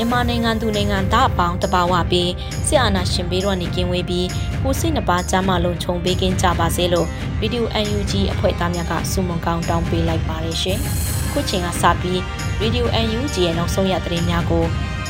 [0.00, 2.30] မြန်မာနိုင်ငံသူနိုင်ငံသားအပေါင်းတဘာဝပြီး
[2.66, 4.26] ဆရာနာရှင်ဘေးတော်နေကင်းဝေးပြီး
[4.62, 7.06] ကိုစိတ်နှပါကြားမလုံးခြုံပေးကင်းကြပါစေလို့
[7.40, 10.78] ဗီဒီယို UNG အဖွဲ့သားများကဆုမွန်ကောင်းတောင်းပေးလိုက်ပါတယ်ရှင်။
[11.32, 12.20] ခုချိန်ကစပြီး
[12.60, 12.88] ဗီဒီယို
[13.18, 14.64] UNG ရဲ့နောက်ဆုံးရသတင်းများကို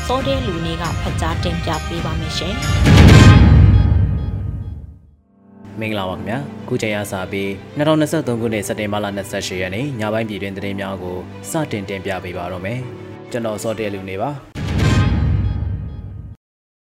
[0.06, 2.54] စောတဲ့လူနေကဖတ်ကြားတင်ပြပေးပါမယ်ရှင်။
[5.80, 11.16] မင်္ဂလာပါခင်ဗျာခုချိန်ရစာပြီး2023ခုနှစ်စက်တင်ဘာလ28ရက်နေ့ညပိုင်းပြည်တွင်သတင်းများကို
[11.50, 12.78] စတင်တင်ပြပေးပါတော့မယ်
[13.30, 14.30] ကျွန်တော်စောတဲလူနေပါ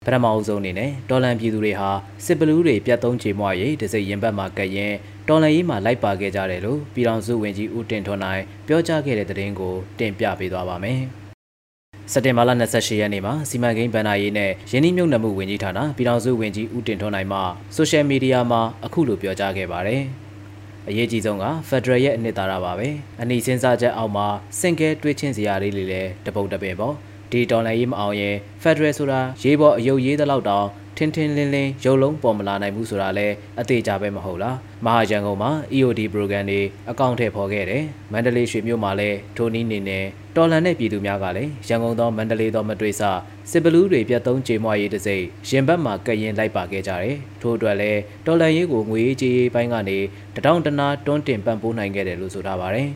[0.06, 1.90] ပထမအဆုံးအနေနဲ့တော်လန်ပြည်သူတွေဟာ
[2.26, 4.94] စစ်ဘလူးတွေပြတ်သုံးချေမွရေးတစိရင်ဘတ်မှာကရင်
[5.28, 11.00] တော်လန်ရေးမှာလိုက်ပါခဲ့ကြတယ်လို့ပြည်တော်စုဝင်ကြီးဦးတင်ထွန်းနိုင်ပြောကြားခဲ့တဲ့သတင်းကိုတင်ပြပေးသွားပါမယ်။
[12.12, 17.40] စက်တင်ဘာလ28ရက်နေ့မှာစီမံကိန်းဗန်နာရေးနဲ့ရင်းနှီးမြှုပ်နှံမှုဝန်ကြီးဌာနပြည်တော်စုဝင်ကြီးဦးတင်ထွန်းနိုင်မှ
[17.76, 20.02] ဆိုရှယ်မီဒီယာမှာအခုလိုပြောကြားခဲ့ပါတယ်။
[20.90, 22.88] အရေးကြီးဆုံးကဖက်ဒရယ်ရဲ့အနှစ်သာရပါပဲ။
[23.22, 24.28] အနီစဉ်းစားချက်အောက်မှာ
[24.60, 26.96] စင်ကဲတွေးချင်းစရာလေးတွေလည်းတပုတ်တပင်ပေါ့။
[27.32, 40.06] ဒီတော်လှန်ရေးမအောင်ရင်ဖက်ဒရယ်ဆိုတာရေးပေါ်အယုတ်ရေးတဲ့လောက်တောင်ထင်းထင်းလင်းလင်းရုပ်လုံးပေါ်မလာနိုင်ဘူးဆိုတာလည်းအသေးကြပဲမဟုတ်လားမဟာရန်ကုန်မှာ EOD program တွေအကောင့်ထဲပေါ်ခဲ့တယ်မန္တလေးရွှေမြို့မှာလည်းထိုနည်းနေနဲ့
[40.36, 43.02] တော်လန်တဲ့ပြည်သူများကလည်းရန်ကုန်သောမန္တလေးသောမတွေ့ဆ
[43.52, 45.18] စစ်ဘလူးတွေပြတ်သုံးကြေမွားရေးတစိ
[45.50, 49.98] ရင်ဘတ်မှာကရင်လိုက်ပါခဲ့ကြတယ်ထို့အတွက်လည်းတော်လန်ရေးကိုငွေရေးကြေးရေးပိုင်းကနေ
[50.36, 52.90] တထောင်တနာတွန်းတင်ပံ့ပိုးနိုင်ခဲ့တယ်လို့ဆိုထားပါတယ်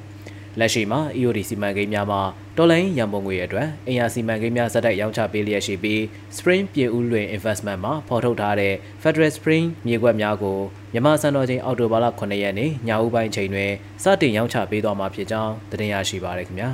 [0.59, 2.21] လက်ရှိမှာ EOD စီမံကိန်းများမှာ
[2.57, 5.99] တော်လိုင်းရန်ပုံငွေအတွက်အင်အားစီမံကိန်းများဇက်တိုက်ရောင်းချပေးလျက်ရှိပြီး
[6.37, 8.73] Spring ပြည်ဦးလွင် Investment မှာဖော်ထုတ်ထားတဲ့
[9.03, 10.59] Federal Spring မြေကွက်များကို
[10.93, 13.71] မြန်မာစံတော်ချိန်အောက်တိုဘာလ9ရက်နေ့ညဦးပိုင်းချိန်တွင်
[14.03, 16.69] စတင်ရောင်းချပေးသွားမှာဖြစ်ကြောင်းသတင်းရရှိပါရခင်ဗျာ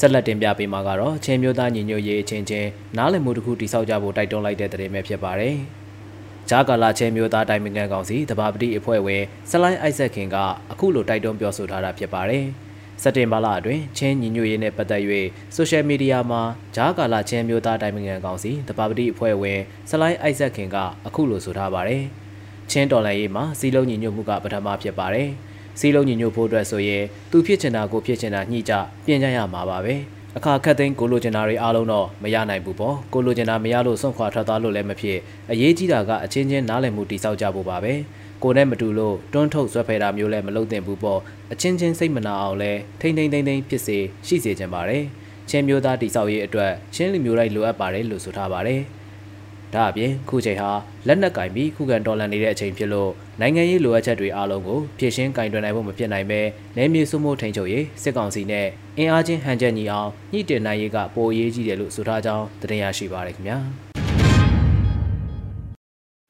[0.00, 5.56] ဆက်လက်တင်ပြပေးမှာကတော့ချင်းမျိုးသားညီညွတ်ရေးအချင်းချင်းနားလည်မှုတစ်ခုတိစောက်ကြဖို့တိုက်တွန်းလိုက်တဲ့သတင်းပဲဖြစ်ပါတယ်။
[6.50, 10.36] ဂျာကာလာချင်းမျိုးသားတိုင်ပင်ခံကောင်စီတဘာပတိအဖွဲ့ဝင်ဆလိုင်းအိုက်ဆက်ခင်က
[10.72, 12.44] အခုလိုတိုက်တွန်းပြောဆိုထားတာဖြစ်ပါတယ်။
[13.02, 15.02] စက်တင်ဘာလအတွင်းချင်းညီညွတ်ရေးနဲ့ပတ်သက်၍
[15.54, 16.42] ဆိုရှယ်မီဒီယာမှာ
[16.76, 19.60] ဂျာကာလာချင်းမျိုးသားတိုင်ပင်ခံကောင်စီတဘာပတိအဖွဲ့ဝင်
[19.90, 22.02] ဆလိုင်းအိုက်ဆက်ခင်ကအခုလိုဆိုထားပါတယ်။
[22.70, 25.28] ချင်းတော်လှန်ရေးမှာစီလုံးညီညွတ်မှုကပထမဖြစ်ပါတယ်။
[25.80, 28.72] စီလုံးညီညွတ်ဖို့အတွက်ဆိုရင်သူဖြစ်ချင်တာကိုဖြစ်ချင်တာညှိကြ
[29.06, 29.94] ပြင်ကြရမှာပါပဲ။
[30.38, 35.18] အခါခက်သိန်းကိုလိုချင်တာတွေအားလုံးတော့မရနိုင်ဘူးပေါ့ကိုလိုချင်တာမရလို့စွန့်ခွာထွက်သွားလို့လည်းမဖြစ်
[35.50, 37.92] အရေးကြီးတာကအချင်းချင်းနားလည်မှုတိစောက်ကြဖို့ပါပဲ
[38.42, 41.20] ကိုနဲ့မတူလို့တွန်းထုတ်ဆွဲဖယ်တာမျိုးလည်းမလုပ်သင့်ဘူးပေါ့
[41.52, 45.04] အချင်းချင်းစိတ်မနာအောင်လဲထိမ့်ထိမ့်ထိမ့်ထိမ့်ဖြစ်စေရှိစေချင်ပါတယ်
[45.50, 48.80] ချင်းမျိုးသားတိစောက်ရေးအတွက်ချင်းလူမျိုးတိုင်းလိုအပ်ပါတယ်လို့ဆိုထားပါတယ်
[49.74, 50.70] ဒါအပြင်ခုချိန်ဟာ
[51.06, 56.40] လက်နက်ကင်ပြီးခုခံတော်လှန်နေတဲ့အချိန်ဖြစ်လို့နိုင်ငံရေးလိုအပ်ချက်တွေအားလုံးကိုဖြည့်ရှင်းကင်တွယ်နိုင်ဖို့မဖြစ်နိုင်ပဲ
[56.76, 58.66] နယ်မြေစုမှုထိန်ချုပ်ရေးစစ်ကောင်စီနဲ့
[58.98, 63.93] အင်အားချင်းဟန်ချက်ညီအောင်ညှိတင်နိုင်ရေးကပိုအရေးကြီးတယ်လို့ဆိုထားကြောင်းတင်ရရှိပါရခင်ဗျာ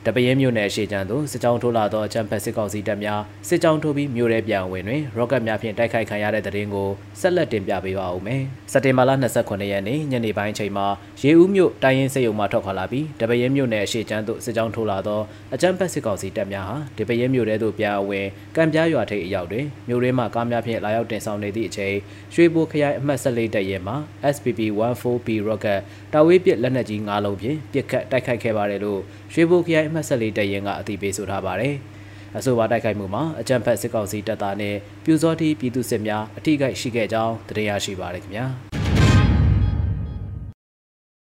[0.07, 6.89] တပရဲမြို့နယ်ရှေ့ကျန်းသို့စစ်ကြောင်းထိုးလာသောအကြမ်းဖက်စစ်ကောင်စီတပ်များစစ်ကြောင်းထိုးပြီးမြို့ရဲပြန်ဝင်တွင်ရော့ကတ်များဖြင့်တိုက်ခိုက်ခံရတဲ့တဲ့ရင်ကို
[7.21, 8.43] ဆက်လက်တင်ပြပေးပါဦးမယ်။
[8.73, 9.11] စက်တင်ဘာလ
[9.41, 10.87] 29ရက်နေ့ညနေပိုင်းချိန်မှာ
[11.23, 15.21] ရေဦးမြို့တိုင်းရင်စစ်ရုံမှထွက်ခွာလာပြီးတပရဲမြို့နယ်ရှေ့ကျန်းသို့စစ်ကြောင်းထိုးလာသော
[15.55, 18.27] အကြမ်းဖက်စစ်ကောင်စီတပ်များဟာတပရဲမြို့ထဲသို့ပြန်အဝင်
[18.57, 21.95] ကံပြားရွာထိပ်အရောက်တွင်မြို့ရဲမှကားများဖြင့်လာရောက်တင်ဆောင်နေသည့်အချိန်
[22.35, 23.95] ရွှေဘိုခရိုင်အမှတ်14တပ်ရဲမှ
[24.35, 25.81] SPP 14B rocket
[26.15, 29.01] တာဝေးပစ်လက်နက်ကြီး၅လုံးဖြင့်ပစ်ခတ်တိုက်ခိုက်ခဲ့ပါတယ်လို့
[29.33, 31.75] ရွှေဘိုခရိုင်အမှတ်14တပ်ရင်းကအသိပေးဆိုထားပါတယ်။
[32.37, 38.47] အဆိုပါတိုက်ခိုက်မှုမှာအကြံဖက်စစ်ကောင်စီတပ်သားနဲ့ပြူစောတိပြည်သူစစ်များအထိကိရှိခဲ့ကြောင်းသိရရှိပါရခင်ဗျာ။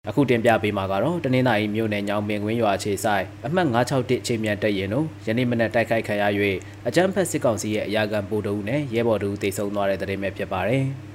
[0.09, 6.25] အခုတင်ပြပေးမှာကတော့တနင်္သာရီမြို့နယ်ညောင်ပင်ကွင်းရွာခြေဆိုင်အမှတ်961ချိန်မြန်တက်ရင်တို့ယနေ့မနက်တိုက်ခိုက်ခံရ၍
[6.89, 10.87] အကြမ်းဖက်စစ်ကောင်စီရဲ့အရာခံပို့တူနဲ့ရဲဘော်တို့တိုက်ဆုံသွားတဲ့တဲ့ရင်ပဲဖြစ်ပါတယ်။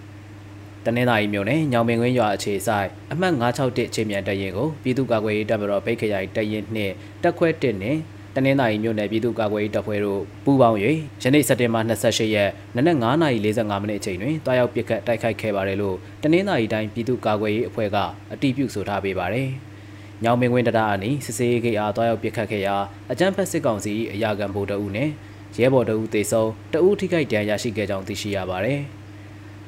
[0.85, 6.93] တနင်္သာရီမြို့နယ်ညောင်ပင်ကွင်းရွာအခြေဆိုင်အမှတ်961ချိန်မြန်တရင်ကိုပြည်သူ့ကာကွယ်ရေးတပ်မတော်ပိတ်ခရိုင်တရင်နှင့်
[7.23, 7.99] တက်ခွဲ1နှင့်
[8.35, 10.77] တတနင်္သာရီမြို့နယ်ပြည်သူ့ကာကွယ်ရေးတပ်ဖွဲ့တို့ပူးပေါင်း၍
[11.21, 17.97] ယနေ့စက်တင်ဘာ28ရက်နနက်9:45မိနစ်အချိန်တွင်တွားရောက်ပစ်ခတ်တိုက်ခိုက်ခဲ့ပါတယ်လို့တနင်္သာရီတိုင်းပြည်သူ့ကာကွယ်ရေးအဖွဲ့က
[18.33, 19.49] အတည်ပြုဆိုထားပေးပါတယ်။
[20.23, 22.75] ညောင်မင်းဝင်းတရအနီးစစ်စေးဂိတ်အားတွားရောက်ပစ်ခတ်ခဲ့ရာ
[23.11, 25.09] အကြမ်းဖက်စစ်ကောင်စီအရာခံဗိုလ်တအုပ်နဲ့
[25.57, 28.81] ရဲဘော်တအုပ်တေဆုံးတအုပ်ထိခိုက်ဒဏ်ရာရရှိခဲ့ကြောင်းသိရှိရပါတယ်။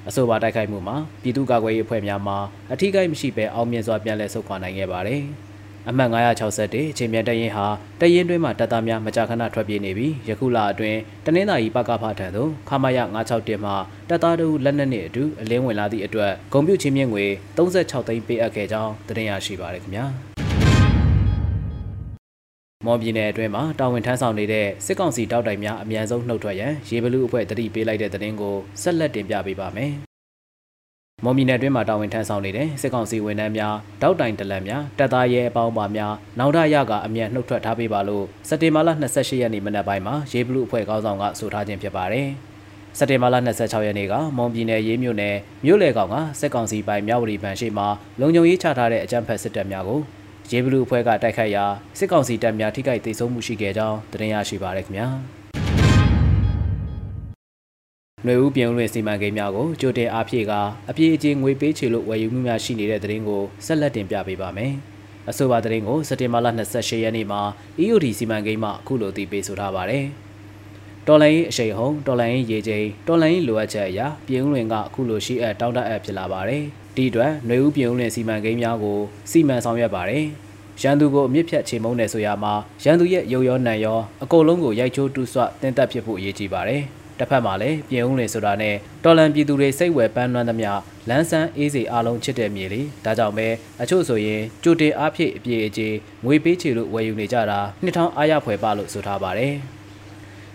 [0.07, 2.36] အဆိုပါတိုက်ခိုက်မှုမှာပြည်သူ့ကာကွယ်ရေးအဖွဲ့များမှ
[2.74, 5.24] အထိကိမရှိဘဲအောင်မြင်စွာပြန်လည်ဆုတ်ခွာနိုင်ခဲ့ပါတယ်။
[5.90, 7.66] အမှတ်961ချိန်မြန်တရင်ဟာ
[8.01, 13.00] တရင်တွင်းမှာတပ်သားများမကြာခဏထွက်ပြေးနေပြီးယခုလအတွင်းတနင်္သာရီပကဖထံသို့ခမာယ
[13.30, 13.72] 961မှ
[14.10, 17.25] တပ်သားတို့လက်နက်နှင့်အတူအလင်းဝင်လာသည့်အတွက်ဂုံပြုချင်းမြင့်ငွေ
[17.57, 20.38] 36သိန်းပေးအပ်ခဲ့ကြောင်းတင်ရရှိပါရခင်ဗျာ
[22.89, 29.91] မော်ပြည်နယ်အတွင်းမှာတာဝန်ထမ်းဆောင်နေတဲ့စစ်ကောင်စီတောက်တိုင်များအမြန်ဆုံးနှုတ်ထွက်ရန်ရေဘလူအဖွဲ့တတိပေးလိုက်တဲ့သတင်းကိုဆက်လက်တင်ပြပေးပါမယ်။
[31.24, 42.27] မော်ပြည်နယ်အတွင်းမှာတာဝန်ထမ်းဆောင်နေတဲ့စစ်ကောင်စီဝန်ထမ်းများတောက်တိုင်တလန်များတပ်သားရဲအပေါင်းပါများနောက်ထရကအမြန်နှုတ်ထွက်ထားပေးပါလို့စက်တင်ဘာလ28ရက်နေ့မနက်ပိုင်းမှာရေဘလူအဖွဲ့ခေါင်းဆောင်ကဆိုထားခြင်းဖြစ်ပါတယ်။
[42.97, 45.35] စက်တင်ဘာလ26ရက်နေ့ကမွန်ပြည်နယ်ရေးမြို့နယ်
[45.65, 47.85] မြို့လယ်ကောင်ကစစ်ကောင်စီပိုင်မြဝတီဘဏ်ရှိမှ
[48.19, 50.01] လုံခြုံရေးချထားတဲ့အကြမ်းဖက်စစ်တပ်များကို
[50.51, 51.66] ရေးဘလူအဖွဲ့ကတိုက်ခိုက်ရာ
[51.98, 55.07] စစ်ကောင်စီတပ်များထိခိုက်ဒေဆုံးမှုရှိခဲ့ကြောင်းသတင်းရရှိပါရခင်ဗျာ။
[58.24, 64.74] ຫນွေဦးပြင်ဦးလွင်စီမံကိန်းများကိုကြိုတင်အားဖြည့်ကာအပြည့်အကျဉ်ငွေပေးချေလို့ဝယ်ယူမှုများရှိနေတဲ့သတင်းကိုဆက်လက်တင်ပြပေးပါမယ်။
[65.30, 67.42] အဆိုပါသတင်းကိုစက်တင်ဘာလ28ရက်နေ့မှာ
[67.81, 70.06] EOD စီမံကိန်းမှအခုလိုတည်ပေးဆိုထားပါတယ်။
[71.11, 76.63] တော်လိုင်းအရှိန်ဟုန်တော်လိုင်းရေချိန်တော်လိုင်းလိုအပ်ချက်အရာပြင်ဦးလွင်ကအခုလိုရှိအပ်တောင်းတအပ်ဖြစ်လာပါတယ်။
[76.95, 79.00] ဒီအတွက်ຫນွေဦးပြင်ဦးလွင်စီမံကိန်းများကို
[79.31, 80.25] စီမံဆောင်ရွက်ပါတယ်။
[80.81, 82.53] ရန်သူကိုအမြင့်ဖြတ်ချေမုန်းတယ်ဆိုရမှာ
[82.83, 86.81] ရန်သူရဲ့ရုပ်ရောနံရောအကုန်လုံးကိုရိုက်ချိုးတူးဆွတင်းတက်ဖြစ်ဖို့အရေးကြီးပါတယ်။
[87.19, 90.71] တစ်ဖက်မှာလည်းပြင်ဦးလင်ဆိုတာနဲ့တော်လန်ပြည်သူတွေစိတ်ဝယ်ပန်းလွှမ်းသမျှ
[91.09, 93.47] လန်းဆန်းအေးစီအားလုံးချစ်တဲ့မြေလေဒါကြောင့်ပဲ
[93.81, 95.88] အချို့ဆိုရင်ကြိုတင်အားဖြည့်အပြေအကျေ
[96.25, 99.53] ငွေပေးချေလို့ဝယ်ယူနေကြတာနှစ်ထောင်အားရဖွယ်ပါလို့ဆိုထားပါတယ်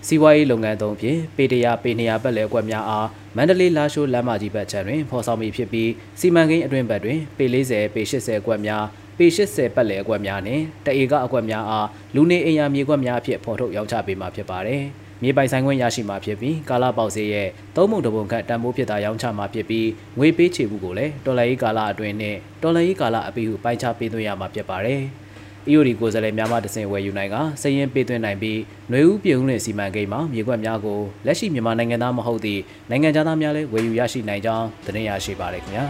[0.06, 5.90] စီးပွားရေးလုပ်ငန်းသုံးဖြင့်ပေတရာပေ200ဘက်လဲအကွက်များအားမန္တလေးလာရှိုးလမ်းမကြီးဘက်ခြမ်းတွင်ဖော်ဆောင်ပြီးဖြစ်ပြီး
[6.20, 8.84] စီမံကိန်းအတွင်းဘက်တွင်ပေ40ပေ80အကွက်များ
[9.18, 14.82] ပေ80ပတ်လည်အကွက်များနှင့်တအေကအကွက်များအားလူနေအိမ်ယာမြေကွက်များအဖြစ်ဖော်ထုတ်ရောင်းချပေးမှာဖြစ်ပါတယ်။
[15.22, 25.02] မြေပိုင်ဆိုင်ခွင့်ရရှိမှာဖြစ်ပြီးကာလပေါက်စေးရဲ့သုံးပုံတပုံခန့်တန်ဖိုးဖြစ်တာရောင်းချမှာဖြစ်ပြီးငွေပေးချေမှုကိုလည်းတော်လိုင်းကာလအတွင်းနဲ့တော်လိုင်းကာလအပြီးဟုပိုင်းခြားပေးသွင်းရမှာဖြစ်ပါတယ်။
[25.70, 28.58] EOD ကိုယ်စားလှယ်များမှတစဉ်ဝယ်ယူနိုင်ကစည်ရင်ပေးသွင်းနိုင်ပြီး
[28.90, 35.84] ຫນွေဦးပြည်ဦးလင်စီမံကိန်းမှာမြေကွက်များကိုလက်ရှိမြန်မာနိုင်ငံသားမဟုတ်သည့်နိုင်ငံသားများလည်းဝယ်ယူရရှိနိုင်ကြောင်းသတင်းရရှိပါရခင်ဗျာ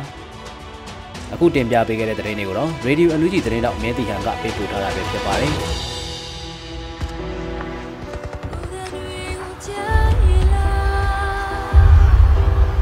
[1.33, 5.53] အခုတင်ပြပေးခဲ့တဲ့သတင်းတွေကိုတော့ Radio NUG သတင်းတော့မင်းတီဟန်ကပေးပို့ထားတာပဲဖြစ်ပါတယ်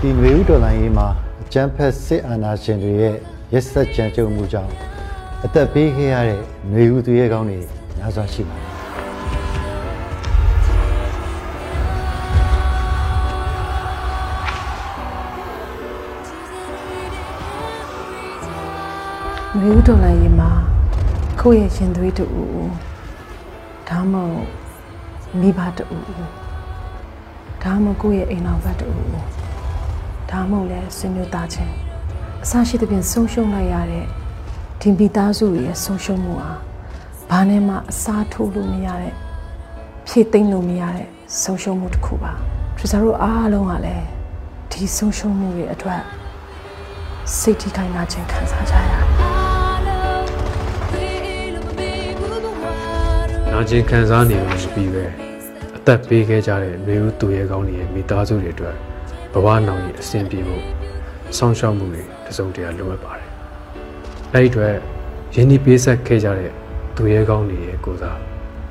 [0.00, 1.08] ဒီမျိုးတော်လိုင်းရေးမှာ
[1.42, 3.14] အကျန်းဖက်စစ်အာဏာရှင်တွေရဲ့
[3.52, 4.91] ရက်စက်ကြံကြုံမှုကြောင့်
[5.46, 6.40] အသက်ပေးခဲ့ရတဲ့
[6.70, 7.58] ຫນွေဥသူရဲကောင်းတွေ
[7.98, 8.66] များစွာရှိပါတယ်
[19.58, 20.50] နွေဦးတော်လိုင်းရင်မှာ
[21.40, 22.26] ကိုယ့်ရဲ့ရှင်သွေးတူ
[23.88, 24.48] ဒါမှမဟုတ်
[25.40, 25.86] မိဘတူ
[27.62, 28.88] ဒါမှမဟုတ်ကိုယ့်ရဲ့အိမ်တော်ဘက်တူ
[30.30, 31.74] ဒါမှမဟုတ်လဲဆွေမျိုးသားချင်း
[32.42, 34.06] အစရှိသဖြင့်ဆုံးရှုံးလိုက်ရတဲ့
[34.84, 36.50] ဒီမိသားစုရဲ့ဆုံးရှုံးမှုဟာ
[37.30, 39.14] ဘာနဲ့မှအစားထိုးလို့မရတဲ့
[40.06, 41.08] ဖြည့်သိမ့်လို့မရတဲ့
[41.42, 42.32] ဆုံးရှုံးမှုတစ်ခုပါ
[42.76, 44.06] ထရီဆာတို့အားလုံးကလည်း
[44.72, 46.02] ဒီဆုံးရှုံးမှုတွေအတွက်
[47.38, 49.02] စိတ်ထိခိုက်နာခြင်းခံစားကြရတယ်
[53.52, 55.04] နာကျင်ခံစားနေလို့ပြီးပဲ
[55.76, 58.76] အသက်ပေးခဲ့ကြတဲ့မျိုးသူရဲကောင်းတွေရဲ့မိသားစုတွေအတွက်
[59.32, 60.62] ဘဝနောင်ရင်အဆင်ပြေဖို့
[61.36, 63.21] စောင့်ရှောက်မှုတွေတစုံတရာလိုအပ်ပါတယ်။
[64.34, 64.74] အဲ့ဒီအတွက်
[65.34, 66.52] ယင်းဒီပေးဆက်ခဲ့ကြတဲ့
[66.96, 68.18] သူရဲကောင်းတွေရဲ့ကိုစား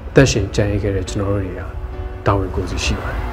[0.09, 1.61] အသက်ရှင်ကြံ့ရခဲ့တဲ့ကျွန်တော်တို့တွေက
[2.25, 3.21] တာဝန်ကိုယ်စီရှိပါတယ်။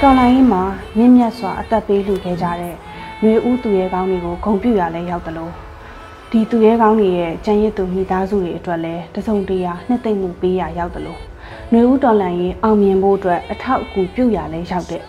[0.00, 0.62] တော်လိုင်းမှာ
[0.96, 2.74] မြင့်မြတ်စွာအသက်ပေးလူခဲ့ကြတဲ့
[3.22, 5.52] မျိုးဦးသူရဲကောင်းတွေကိုဂုံပြူရလဲရောက်တယ်လို့
[6.30, 11.20] ဒီသူရဲကောင်းတွေရဲ့ကြံရစ်သူမိသားစုတွေအတွက်လည်းတစုံတရာနှစ်သိမ့်မှုပေးရရောက်တယ်လို့
[11.70, 15.02] ຫນွေဦးတော်လန်ရင်အောင်မြင်ဖို့အတွက်အထောက်အကူပြုရလဲရောက်တဲ့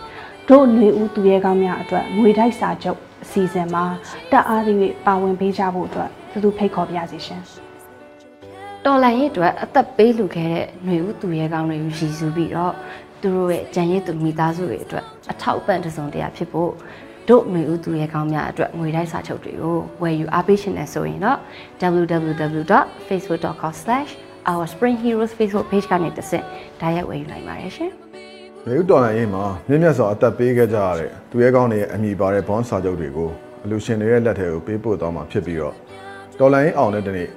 [0.49, 3.83] တို့ຫນွေဦးသူရဲကောင်းများအတွက်ငွေတိုက်စာချုပ်အစီအစဉ်မှာ
[4.31, 7.41] တက်အားသည့်ပါဝင်ပေးကြဖို့အတွက်သူသူဖိတ်ခေါ်ပါရစေရှင်
[8.85, 12.73] တော်လန်ရဲ့အတွက်အသက်ပေးလူခဲ့တဲ့ຫນွေဦးသူရဲကောင်းတွေကိုရည်စူးပြီးတော့
[13.21, 16.71] သူတို့ရဲ့ကြံရည်သူမိသားစုတွေအတွက်အထောက်အပံ့တစုံတရာဖြစ်ဖို့
[17.29, 21.37] တို့ຫນွေဦးသူရဲကောင်းများအတွက်ငွေတိုက်စာချုပ်တွေကိုဝယ်ယူအားပေးရှင်နေဆိုရင်တော့
[21.81, 23.73] www.facebook.com/
[24.51, 26.45] our Spring Heroes Facebook page ကနေတစ်ဆင့်
[26.81, 27.91] ဓာတ်ရိုက်ဝယ်ယူနိုင်ပါတယ်ရှင်။
[28.66, 33.30] မြေဥတော်လိုင်းရေးမှာမြင့်မြတ်စွာအသက်ပေးခဲ့ကြရတဲ့သူရဲကောင်းတွေရဲ့အမိပါတဲ့ဘွန်စာချုပ်တွေကို
[33.64, 35.74] အလူရှင်တွေရဲ့လက်ထဲကိုပေးပို့သွားမှာဖြစ်ပြီးတော့
[36.38, 37.28] တော်လိုင်းအောင်တဲ့တနေ့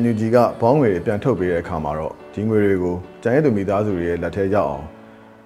[0.00, 4.84] NUG ကဘောင်းငွေတွေပြန်ထုတ်ပေးတဲ့အခါမှာတော့ဒီငွေတွေကိုကျန်ရည်သူမိသားစုတွေရဲ့လက်ထဲရောက်အောင်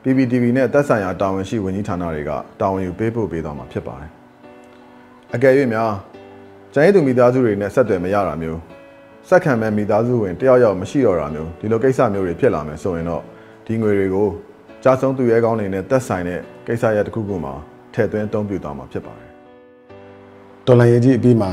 [0.03, 4.11] PPTV နဲ့သက်ဆိုင်ရာတာဝန်ရှိဝန်ကြီးဌာနတွေကတာဝန်ယူပေးဖို့ပေးသွားမှာဖြစ်ပါတယ်။
[5.35, 5.93] အကယ်၍များ
[6.73, 8.61] ကျန်ရည်သူမိသားစုတွေနဲ့ဆက်သွယ်မရတာမျိုး
[9.29, 13.23] စက်ခံမဲ့မိသားစုဝင်တယောက်ယောက်မရှိတော့တာမျိုးဒီလိုကိစ္စမျိုးတွေဖြစ်လာမယ်ဆိုရင်တော့
[13.67, 14.29] ဒီငွေတွေကို
[14.83, 17.55] ကြားဆုံးသူရဲကောင်းတွေနဲ့သက်ဆိုင်တဲ့ကိစ္စရပ်တစ်ခုခုမှာ
[17.95, 19.31] ထည့်သွင်းအသုံးပြုသွားမှာဖြစ်ပါတယ်
[20.67, 21.51] တော်လိုင်းရေးကြီးအပြီးမှာ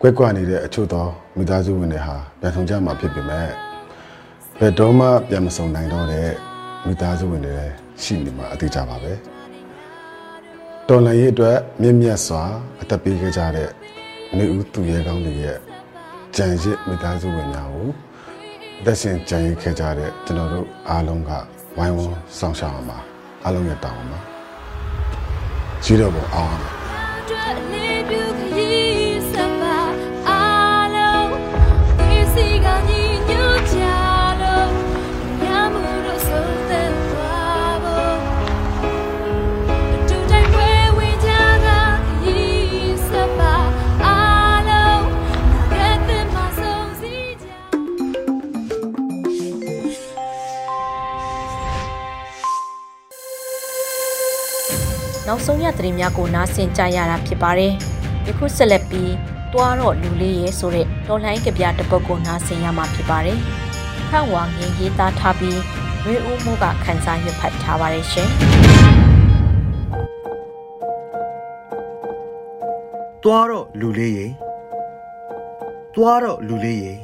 [0.00, 1.06] ကွက်ကွက်နေတဲ့အချို့သော
[1.36, 3.48] မိသားစုဝင်တွေဟာပြန်ဆောင်ကြမှာဖြစ်ပေမဲ့
[4.58, 6.30] ဘယ်တော့မှပြန်မဆောင်နိုင်တော့တဲ့
[6.86, 9.12] မိသားစုဝင်တွေလည်းရှိနေမှာအသေးကြပါပဲ
[10.88, 12.42] တော်လိုင်းရေးအတွက်မြင့်မြတ်စွာ
[12.80, 13.70] အသက်ပေးခဲ့ကြတဲ့
[14.36, 15.58] နေဦးသူရဲကောင်းတွေရဲ့
[16.36, 17.88] ကြံရစ်မိသားစုဝင်များကို
[18.80, 21.32] အသက်ရှင်ကြံရစ်ခဲ့ကြတဲ့ကျွန်တော်တို့အားလုံးက
[21.78, 22.98] ဝိုင်းဝန်းဆောင်ရှောက်အောင်ပါ
[23.44, 24.20] အားလုံးရဲ့တောင်းပါ
[25.84, 27.91] ကြီးတော့ပေါ်အောင်ပါ
[55.26, 57.72] နောက်ဆုံးရသတင်းများကိုနားဆင်ကြရတာဖြစ်ပါတယ်။
[58.26, 59.12] ယခုဆက်လက်ပြီး
[59.52, 63.38] တွားတော့လူလေးရဲဆိုတဲ့တော်လှန်ရေးကြပြတစ်ပုဒ်ကိုနားဆင်ရမှာဖြစ်ပါတယ်။
[64.10, 65.58] ခန့်ဝါငင်းရေးသားထားပြီး
[66.04, 68.28] ရွေးဦးမှုကခန်းစားရွတ်ဖတ်ထားပါတယ်ရှင်။
[73.22, 74.26] သွားတော့လူလေးရေ
[75.94, 76.94] သွားတော့လူလေးရေ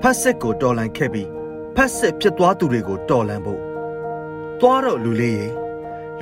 [0.00, 1.28] ဖက်စစ်ကိုတော်လန်ခဲ့ပြီး
[1.76, 3.60] ဖက်စစ်ဖြစ်သွားသူတွေကိုတော်လန်ဖို့
[4.60, 5.48] သွားတော့လူလေးရေ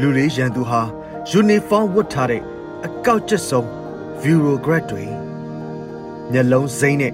[0.00, 0.82] လူလေးရန်သူဟာ
[1.30, 2.42] ယူနီဖောင်းဝတ်ထားတဲ့
[2.86, 3.66] အကောက်ကျစ်ဆုံး
[4.20, 5.04] bureaucrat တွေ
[6.30, 7.12] မျက်လုံးစိမ့်နဲ့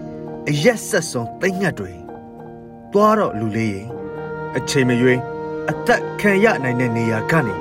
[0.48, 1.92] အရက်ဆက်ဆုံးသိမ့်ငတ်တွေ
[2.92, 3.82] သွားတော့လူလေးရေ
[4.56, 5.20] အချိန်မရွေး
[5.70, 7.56] အသက်ခံရနိုင်တဲ့နေရာကနေ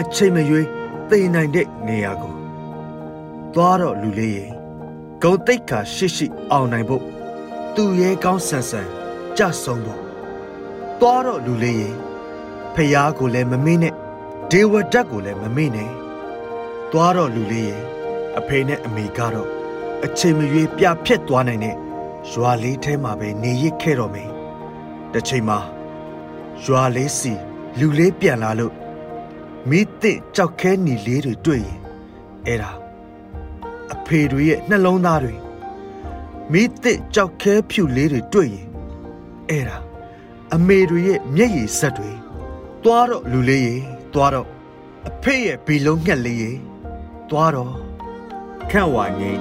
[0.00, 0.66] အချိန်မရွေး
[1.10, 2.34] သိနိုင်တဲ့နေရာကို
[3.54, 4.46] သွားတော့လူလေးရေ
[5.22, 7.04] ဂုံတိတ်ခါရှိရှိအောင်နိုင်ဖို့
[7.74, 8.88] သူရဲကောင်းဆန်ဆန်
[9.36, 10.00] ကြဆုံးဖို့
[11.00, 11.90] သွားတော့လူလေးရေ
[12.74, 13.94] ဖះကိုလည်းမမေ့နဲ့
[14.52, 15.90] ဒေဝဒတ်ကိုလည်းမမေ့နဲ့
[16.90, 17.76] သွားတော့လူလေးရေ
[18.38, 19.48] အဖေနဲ့အမေကတော့
[20.04, 21.76] အချိန်မရွေးပြဖြတ်သွားနိုင်တဲ့
[22.30, 24.30] ရွာလေးထဲမှာပဲနေရစ်ခဲ့တော့မယ်
[25.12, 25.58] တစ်ချိန်မှာ
[26.64, 27.32] ရွာလေးစီ
[27.78, 28.74] လူလေးပြန်လာလို့
[29.68, 31.80] မိသင့်ကြောက်ခဲနီလေးတွေတွေ့ရင်
[32.46, 32.72] အဲ့ဒါ
[33.92, 35.34] အဖေတွေရဲ့နှလုံးသားတွေ
[36.52, 38.68] မိသစ်ကြောက်ခဲဖြူလေးတွေတွေ့ရင်
[39.50, 39.78] အဲ့ဒါ
[40.54, 42.12] အမေတွေရဲ့မျက်ရည်ဆက်တွေ
[42.82, 43.76] သွားတော့လူလေးရေ
[44.14, 44.46] သွားတော့
[45.08, 46.50] အဖေရဲ့ဘီလုံးငှက်လေးရေ
[47.30, 47.72] သွားတော့
[48.70, 49.40] ခန့်ဝါငိမ့်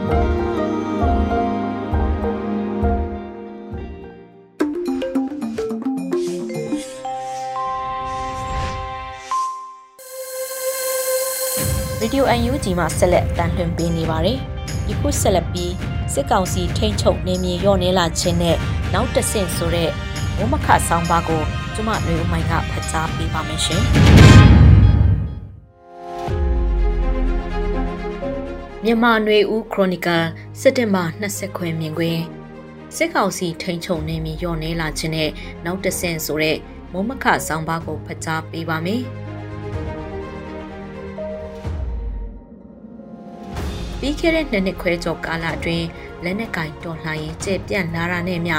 [12.01, 14.37] ရေဒီယို UNG မှာဆက်လက်တန်လှန်ပေးနေပါတယ်။
[14.87, 15.73] ဒီခုဆက်လက်ပြီး
[16.13, 18.57] စစ်ကောင်စီထိန်းချုပ်နေမြေရော့နေလာခြင်းနဲ့
[18.93, 19.89] နောက်တစ်ဆင့်ဆိုတဲ့
[20.39, 21.41] ဝမခဆောင်းပါးကို
[21.73, 23.83] ကျမမျိုးမိုင်ကဖတ်ကြားပေးပါမယ်ရှင်။
[28.85, 30.25] မြန်မာနွေဦးခရိုနီကယ်
[30.59, 32.23] စက်တင်ဘာ20ခွဲမြင်ကွင်း
[32.95, 35.29] စစ်ကောင်စီထိန်းချုပ်နေမြေရော့နေလာခြင်းနဲ့
[35.65, 36.57] နောက်တစ်ဆင့်ဆိုတဲ့
[36.93, 39.03] မုံမခဆောင်းပါးကိုဖတ်ကြားပေးပါမယ်။
[43.99, 45.87] ပြီးခဲ့တဲ့နှစ်နှစ်ခွဲကျော်ကာလအတွင်း
[46.23, 48.57] လက်နက်ကင်တော်လှန်ရေးကျပြန့်လာတာနဲ့မျှ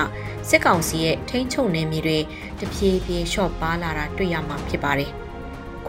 [0.49, 2.19] စစ်ကောင်စီရဲ့ထိန်းချုပ်နေမြေတွေ
[2.61, 5.13] တဖြည်းဖြည်းလျှော့ပါလာတာတွေ့ရမှာဖြစ်ပါတယ်။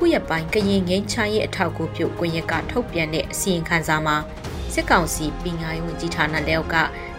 [0.04, 4.16] ခုရက်ပိုင်းကရင်ငိမ့်ချရေးအထောက်အကူပြုကွန်ရက်ကထုတ်ပြန်တဲ့အစီရင်ခံစာမှာ
[4.74, 6.76] စစ်ကောင်စီပညာရေးဝန်ကြီးဌာနလက်အောက်က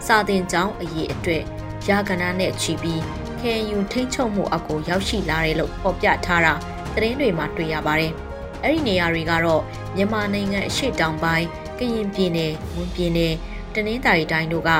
[0.06, 1.42] စာသင်ကျောင်းအရေးအတွက်
[1.88, 3.00] ရာဂနာနဲ့ချီပြီး
[3.40, 6.54] KNU ထိန်းချုပ်မှုအကူရောက်ရှိလာတယ်လို့ဖော်ပြထားတာ
[6.94, 8.12] သတင်းတွေမှာတွေ့ရပါတယ်။
[8.62, 9.62] အဲ့ဒီနေရာတွေကတော့
[9.96, 11.46] မြန်မာနိုင်ငံအရှေ့တောင်ပိုင်း
[11.78, 13.34] ကရင်ပြည်နယ်၊မွန်ပြည်နယ်
[13.74, 14.72] တနင်္သာရီတိုင်းတို့က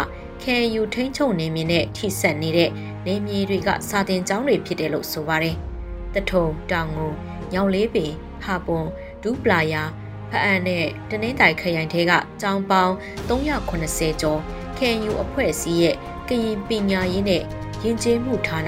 [0.42, 2.71] KNU ထိန်းချုပ်နေမြင်တဲ့ထိဆက်နေတဲ့
[3.06, 5.56] နေမြေတွေကစာတင်ကျောင်းတွေဖြစ်တယ်လို့ဆိုပါတယ်။
[6.14, 8.12] တထုံတောင်ငူ ညောင်လေးပင်
[8.44, 8.87] ဟာပွန်
[9.23, 9.82] ဒူးပလာယာ
[10.30, 12.94] ဖအံနဲ့တနင်္သာရီခရိုင်ထဲကကျောင်းပေါင်း
[13.28, 14.40] 380ကျော်
[14.78, 15.97] KNU အဖွဲ့အစည်းရဲ့
[16.28, 17.42] ကရင်ပညာရေးနဲ့
[17.82, 18.61] ယဉ်ကျေးမှုဌာန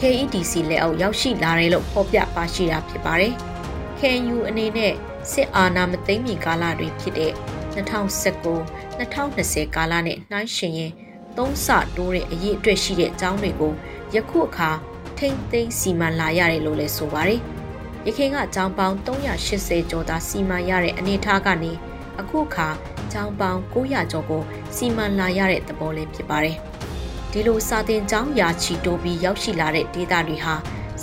[0.00, 3.32] KEDC လက်အောက်ရောက်ရှိလာတယ်လို့ဖော်ပြပါရှိတာဖြစ်ပါတယ်။
[3.98, 4.92] KNU အနေနဲ့
[5.32, 7.32] စစ်အာဏာမသိမ်းမီကာလတွေဖြစ်တဲ့
[7.74, 10.92] 2019-2020ကာလနဲ့နှိုင်းယှဉ်ရင်
[11.36, 11.66] သုံးဆ
[11.96, 13.72] တိုးတဲ့အရေးအတွက်ရှိတဲ့အကြောင်းတွေကို
[14.14, 14.70] ယခုအခါ
[15.18, 17.42] ထိမ့်သိမ်းစီမံလာရတယ်လို့လည်းဆိုပါတယ်။
[18.06, 21.72] ရခိုင်ကကျောင်းပေါင်း380ကျော်သာစီမံရတဲ့အနေအထားကနေ
[22.20, 22.68] အခုအခါ
[23.12, 24.42] ကျောင်းပေါင်း900ကျော်ကို
[24.76, 26.56] စီမံလာရတဲ့သဘောလေးဖြစ်ပါတယ်။
[27.32, 30.54] ဒီလိုစာတင်ကျောင်းရာချီတိုးပြီးရောက်ရှိလာတဲ့ဒေသတွေဟာ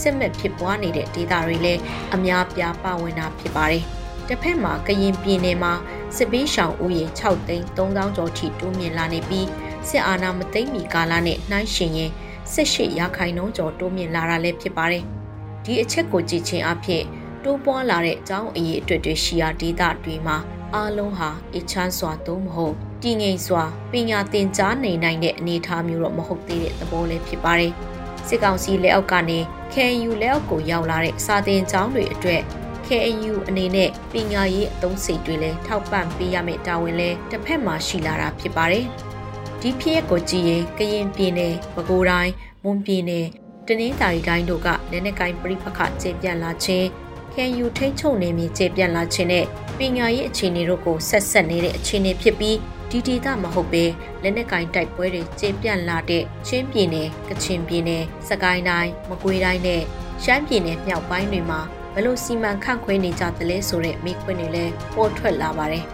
[0.01, 1.81] စစ်မဲ့ဖြစ်ပွားနေတဲ့ဒေသတွေလည်း
[2.15, 3.83] အများပြားပါဝင်တာဖြစ်ပါတယ်။
[4.27, 5.73] တစ်ဖက်မှာကရင်ပြည်နယ်မှာ
[6.17, 9.47] စစ်ပေးရှောင်ဦးရေ6သိန်း3000ကျော်ထိတိုးမြင့်လာနေပြီး
[9.89, 12.11] စစ်အာဏာမသိမ်းမီကာလနဲ့နှိုင်းယှဉ်ရင်
[12.53, 15.05] 18ရာခိုင်နှုန်းကျော်တိုးမြင့်လာတာလည်းဖြစ်ပါတယ်။
[15.65, 17.03] ဒီအချက်ကိုကြည့်ချင်းအဖြစ်
[17.43, 20.37] တိုးပွားလာတဲ့အကြောင်းအရေးအတွက်တွေရှိရာဒေသတွေမှာ
[20.73, 27.73] အားလုံးဟာအချမ်းစွာသို့မဟုတ်တည်ငြိမ်စွာပညာသင်ကြားနေနိုင်တဲ့အနေအထားမျိုးတော့မဟုတ်သေးတဲ့သဘောလည်းဖြစ်ပါတယ်။
[28.27, 29.39] စစ်ကောင်စီလက်အောက်ကနေ
[29.73, 32.41] KNU လက်အောက်ကိုရောက်လာတဲ့စာသင်ကျောင်းတွေအတွက်
[32.87, 38.85] KNU အနေနဲ့ပညာရေးအသုံးစိတ်တွေလည်းထောက်ပံ့ပေးရမယ့်တာဝန်လည်းတစ်ဖက်မှာရှိလာတာဖြစ်ပါတယ်။
[39.61, 42.31] ဒီဖြစ်ရပ်ကိုကြည့်ရင်ကရင်ပြည်နယ်၊ပဲခူးတိုင်း၊
[42.63, 43.27] မွန်ပြည်နယ်
[43.69, 46.87] တနင်္သာရီတိုင်းတို့ကလက်နက်ကိုင်ပြိပခကျေပြန့်လာခြင်း
[47.33, 49.45] ခံယူထိန်းချုပ်နေမြေကျေပြန့်လာခြင်းနဲ့
[49.77, 52.57] ပညာရေးအခြေအနေတို့ကိုဆက်ဆက်နေတဲ့အခြေအနေဖြစ်ပြီး
[52.89, 53.85] ဒီဒေသမဟုတ်ပဲ
[54.23, 59.81] လက်နက်ကင်တိုက်ပွဲတွေကျေပြန့်လာတဲ့ချင်းပြည်နယ်ကချင်ပြည်နယ်စကိုင်းတိုင်းမကွေးတိုင်းနဲ့
[60.23, 61.61] ရှမ်းပြည်နယ်မြောက်ပိုင်းတွေမှာ
[61.93, 65.85] ဘလို့စီမံခန့်ခွဲနေကြသလဲဆိုတဲ့မိခွန်းတွေလည်းပေါ်ထွက်လာပါတယ်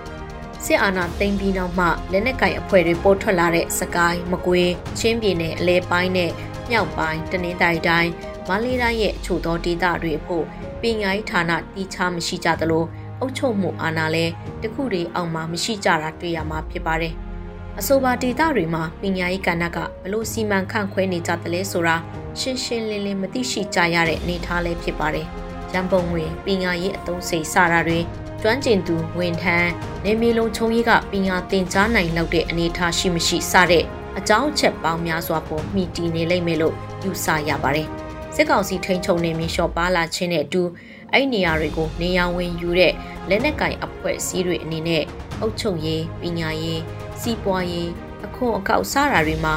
[0.66, 6.32] စစ်အာဏာသိမ်းပြီးနောက်မှလက်နက်ကင်အဖွဲ့တွေပေါ်ထွက်လာတဲ့စကိုင်းမကွေးချင်းပြည်နယ်အလဲပိုင်းနဲ့
[6.72, 8.12] မြောက်ပိုင်းတနင်္သာရီတိုင်း
[8.48, 10.46] မန္တလေးတိုင်းရဲ့အချို့သောဒေသတွေအဖို့
[10.82, 12.86] ပညာရေးဌာနတီးခြားမရှိကြသလို
[13.20, 14.32] အုပ်ချုပ်မှုအာဏာလည်း
[14.64, 17.14] တခုတည်းအောင်မှမရှိကြတာတွေ့ရမှာဖြစ်ပါတယ်။
[17.80, 21.96] အဆိုပါဒေသတွေမှာပညာရေးကဏ္ဍကဘလို့စီမံခန့်ခွဲနေကြသလဲဆိုတာ
[22.40, 25.28] ရှင်းရှင်းလင်းလင်းမသိရှိကြရတဲ့အနေအထားလည်းဖြစ်ပါတယ်။
[25.74, 28.00] ရန်ပုံငွေပညာရေးအသုံးစိတ်စတာတွေ
[28.42, 29.72] ကျွမ်းကျင်သူဝန်ထမ်း
[30.06, 33.86] နေမီလုံးချုံကြီးကပညာသင်ကြားနိုင်လောက်တဲ့အနေအထားရှိမရှိစတဲ့
[34.20, 37.88] အကြောင်းအချက်ပေါင်းများစွာပေါ်မှီတည်နေလိမ့်မယ်လို့ယူဆရပါတယ်။
[38.36, 40.64] စစ်ကောင်စီထိန်းချုပ်နေမင်းလျှော့ပါလာခြင်းနဲ့အတူ
[41.12, 42.94] အဲ့နေရာတွေကိုနေရာဝင်ယူတဲ့
[43.30, 45.04] လက်နက်ကင်အဖွဲ့အစည်းတွေအနေနဲ့
[45.40, 46.82] အုပ်ချုပ်ရေးပညာရေး
[47.22, 47.90] စီးပွားရေး
[48.26, 49.54] အခွန်အကောက်စတာတွေမှာ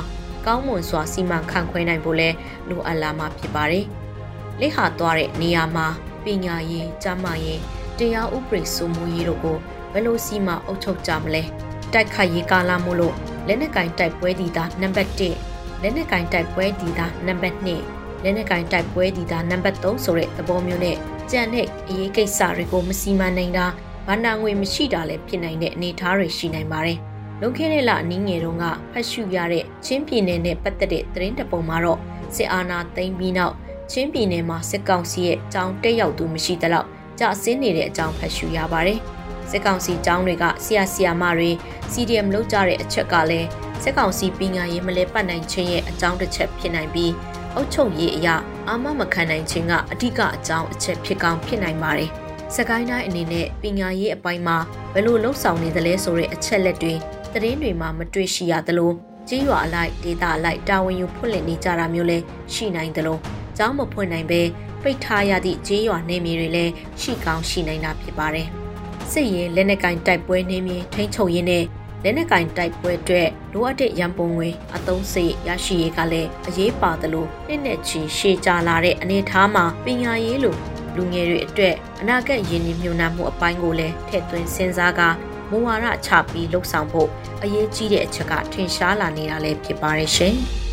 [0.46, 2.28] ကောင်းမွန်စွာစီမံခန့်ခွဲနိုင်ဖို့လဲ
[2.68, 3.86] လိုအပ်လာမှာဖြစ်ပါတယ်။
[4.60, 5.86] လက်ဟာသွားတဲ့နေရာမှာ
[6.24, 7.60] ပညာရေး၊ကျန်းမာရေး
[7.98, 9.56] တရားဥပဒေစိုးမိုးရေးတို့ကို
[9.92, 11.42] ဘယ်လိုစီမံအုပ်ချုပ်ကြမလဲ။
[11.92, 13.14] တိုက်ခိုက်ရေးကာလမို့လို့
[13.46, 15.10] လက်နက်ကင်တိုက်ပွဲဒီတာနံပါတ်
[15.50, 20.96] 1လက်နက်ကင်တိုက်ပွဲဒီတာနံပါတ်2လက်နက်ကင်တိုက်ပွဲဒီတာနံပါတ်3ဆိုတဲ့သဘောမျိုးနဲ့
[21.30, 23.66] ကြံတဲ့အရေးကိစ္စတွေကိုမစီမံနိုင်တာ
[24.06, 26.98] ဗန္နာငွေမရှိတာလည်းဖြစ်နိုင်တဲ့အနေအထားတွေရှိနိုင်ပါတယ်။
[27.40, 32.00] လုံခဲတဲ့လအနည်းငယ်တုန်းကဖတ်ရှုရတဲ့ချင်းပြည်နယ်နဲ့ပတ်သက်တဲ့သတင်းတပုံမှာတော့
[32.34, 33.54] စစ်အာဏာသိမ်းပြီးနောက်
[33.92, 36.88] ချင်းပြည်နယ်မှာစစ်ကောင်စီရဲ့ကြောင်းတက်ရောက်သူမရှိသလောက်
[37.20, 39.00] ကြဆင်းနေတဲ့အကြောင်းဖတ်ရှုရပါတယ်။
[39.50, 41.50] စစ်ကောင်စီကြောင်းတွေကဆရာဆရာမတွေ
[41.92, 43.48] CDM လုပ်ကြတဲ့အချက်ကလည်း
[43.82, 47.12] စစ်ကောင်စီပညာရေးမလဲပတ်နိုင်ခြင်းရဲ့အကြောင်းတစ်ချက်ဖြစ်နိုင်ပြီး
[47.54, 48.36] အုတ်ချုပ်ရေးအရာ
[48.68, 52.10] အာမမခံနိုင်ခြင်းကအဓိကအကြောင်းအချက်ဖြစ်ကောင်းဖြစ်နိုင်ပါတယ်။
[52.54, 54.56] စကိုင်းတိုင်းအနေနဲ့ပညာရေးအပိုင်းမှာ
[54.94, 56.94] ဘယ်လိုလှုပ်ဆောင်နေသလဲဆိုတဲ့အချက်လက်တွေ
[57.32, 58.92] သတင်းတွေမှာမတွေ့ရှိရသလို
[59.28, 63.18] ကြေးရွာအလိုက်ဒေတာအလိုက်တာဝန်ယူဖွင့်လှစ်နေကြတာမျိုးလည်းရှိနိုင်သလို
[63.56, 64.40] ကျောင်းမဖွင့်နိုင်ပဲ
[64.82, 68.48] ပိတ်ထားရသည့်ကြေးရွာနေမြေတွေလည်းရှိကောင်းရှိနိုင်တာဖြစ်ပါတယ်။
[69.12, 71.64] စစ်ရေးလက်နက်ကင်တိုက်ပွဲနေမြေထိန်းချုပ်ရင်းနဲ့
[72.02, 80.56] လက်နက်ကင်တိုက်ပွဲအတွက်လိုအပ်တဲ့ရန်ပုံငွေအသုံးစရိတ်ရရှိရေးကလည်းအရေးပါသလိုနှစ်နဲ့ချီရှေ့ကြာလာတဲ့အနေအထားမှာပညာရေးလို
[80.96, 85.08] လူငယ်တွေအတွက်အနာဂတ်ရင်းနှီးမြှုပ်နှံမှုအပိုင်းကိုလည်းထည့်သွင်းစဉ်းစားကာ
[85.50, 87.08] မူဝါဒချပြီးလှုပ်ဆောင်ဖို့
[87.42, 90.36] အရေးကြီးတဲ့အချက်ကထင်ရှားလာနေတာလည်းဖြစ်ပါရဲ့ရှင်။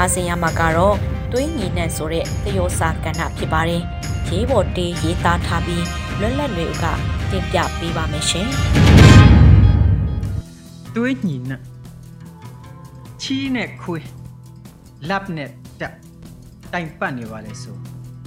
[0.00, 0.96] နောက်ထပ်နာဆင်ရမှာကတော့
[1.32, 3.82] သွေးငီနှံဆိုတဲ့သယောစာကဏ္ဍဖြစ်ပါတယ်။
[4.28, 5.84] ရေးပေါ်တေးရေးသားထားပြီး
[6.20, 6.84] လွတ်လပ်တွေက
[7.30, 8.48] တင်ပြပေးပါမယ်ရှင်။
[10.94, 11.58] သွေးညီနှံ
[13.22, 14.06] ချီးနဲ့ခွေး
[15.08, 15.94] လက်နဲ့တက်
[16.72, 17.76] တိုင်ပတ်နေပါလေဆို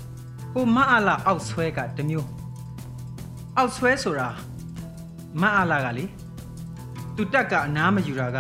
[0.54, 2.28] ။ဟိုမအားလာအောက်ဆွဲကတမျိုး
[3.58, 4.30] အောက်ဆွဲဆိုတာ
[5.42, 6.06] မအားလာကလေ
[7.16, 8.40] သူတက်ကအနားမယူတာက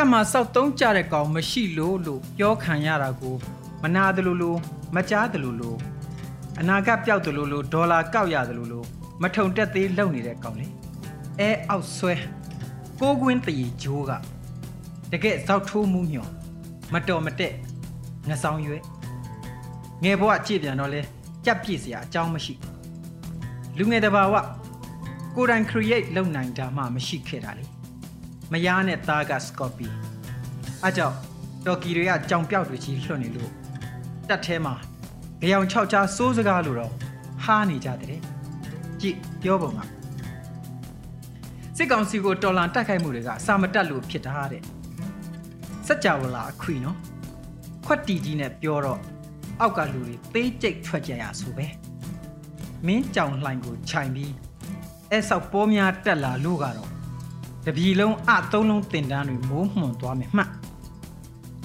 [0.02, 3.36] က်မှာစောက်သုံးကြတဲ့ကောင်မရှိလို့လို့ပြောခံရတာကို
[3.82, 4.58] မနာတယ်လို့လို့
[4.94, 5.78] မကြားတယ်လို့လို့
[6.60, 8.86] အနာဂတ်ပျောက်တယ်လို့လို့ဒေါ်လာကောက်ရတယ်လို့လို့
[9.22, 10.66] မထုံတက်သေးလုံနေတဲ့ကောင်လေ
[11.38, 12.14] အဲအောက်ဆွဲ
[13.00, 14.12] ကိုကွင်းတည်ဂျိုးက
[15.12, 16.30] တကယ်ဇောက်ထိုးမှုညော်
[16.92, 17.52] မတော်မတက်
[18.28, 18.82] ငဆောင်ရွယ်
[20.04, 21.00] ငယ်ဘဝကြည့်ပြန်တော့လဲ
[21.44, 22.54] ကြက်ပြည့်စရာအကြောင်းမရှိ
[23.78, 24.34] လူငယ်တဘာဝ
[25.36, 27.77] ကိုယ်တိုင် create လုပ်နိုင်တာမှမရှိခဲ့တာလေ
[28.52, 29.88] မယားနဲ့သားက Scorpy
[30.86, 31.16] အကြောင်း
[31.66, 33.50] တော်ကီတွေကကြောင်ပြောက်တွေကြီးလွှတ်နေလို့
[34.28, 34.74] တက်ထဲမှာ
[35.40, 36.92] ကြောင်၆ချာစိုးစကားလို့တော့
[37.44, 38.20] ဟားနေကြတဲ့
[39.00, 39.80] ကြည့်ပြောပုံက
[41.76, 44.62] စစ်ကောင်စီကိုတော်လန်တိုက်ခိုက်မှုတွေကစာမတက်လို့ဖြစ်တာတဲ့
[45.86, 46.96] စัจ java လာအခွေနော်
[47.86, 49.00] ခွက်တီကြီးနဲ့ပြောတော့
[49.60, 51.66] အောက်ကလူတွေသေးကြိတ်ထွက်ကြရဆိုပဲ
[52.86, 54.32] မင်းကြောင်လှိုင်ကိုခြိုင်ပြီး
[55.10, 56.87] အဲဆောက်ပိုးများတက်လာလို့ကတော့
[57.68, 60.50] တပြီလုံးအသုံးလုံးတင်တန်းတွေမိုးမှွန်သွားမယ်မှတ်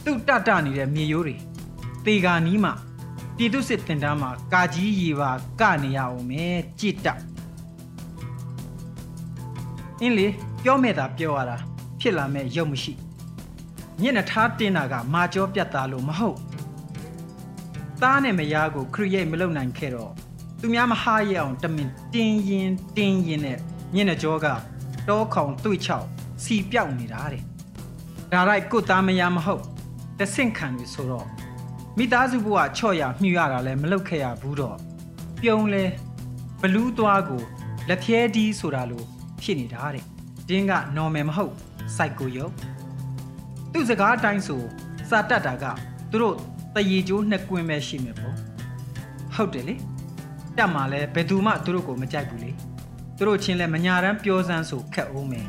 [0.03, 1.35] သူ့တတနေတဲ့မြေရိုးတွေ
[2.05, 2.71] တေဂာနီးမှ
[3.37, 7.19] ပြည်သူစစ်တင်တန်းမှာကာကြီးရီပါကနေရအောင်မယ်ကြည်တက်
[10.01, 10.27] အင်းလေ
[10.63, 11.57] ပြောမဲ့တာပြောရတာ
[11.99, 12.93] ဖြစ်လာမဲ့ရုပ်မရှိ
[14.01, 16.37] ညနေထားတင်းတာကမာကျောပြတ်သားလို့မဟုတ်
[18.01, 20.11] သားနဲ့မယားကိုခရီးရိတ်မလုပ်နိုင်ခဲ့တော့
[20.59, 23.57] သူများမဟားရအောင်တမင်တင်းရင်တင်းရင်နဲ့
[23.95, 24.47] ညနေကျောက
[25.09, 26.05] တောခေါင်တွေ့ချောက်
[26.43, 27.43] စီပြောက်နေတာတဲ့
[28.31, 29.63] ဒါရိုက်ကိုသားမယားမဟုတ်
[30.19, 31.27] တဆင့်ခံပြီဆိုတော့
[31.97, 34.77] မိသားစုဘဝချော့ရမြှူရတာလည်းမလုပ်ခဲ့ရဘူးတော့
[35.41, 35.85] ပြုံးလဲ
[36.61, 37.41] ဘလူးသွားကို
[37.89, 39.03] လက်ဖြဲဒီဆိုတာလို
[39.41, 40.05] ဖြစ်နေတာတဲ့
[40.49, 41.53] တင်းက normal မဟုတ်
[41.95, 42.53] psycho ရုပ်
[43.71, 44.61] သူ့စကားအတိုင်းဆို
[45.09, 45.65] စာတတ်တာက
[46.11, 46.35] သူတို့
[46.75, 48.35] တရေကျိုးနှစ်ကွင်းပဲရှိမယ်ပေါ့
[49.35, 49.75] ဟုတ်တယ်လေ
[50.57, 52.51] တက်မှာလဲဘယ်သူမှသူတို့ကိုမကြိုက်ဘူးလေ
[53.17, 55.47] သူတို့ချင်းလဲမညာတမ်းပြောစမ်းဆိုခက်အောင်မယ်